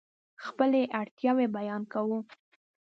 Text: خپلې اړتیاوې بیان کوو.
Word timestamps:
خپلې 0.45 0.81
اړتیاوې 1.01 1.47
بیان 1.57 1.81
کوو. 1.93 2.19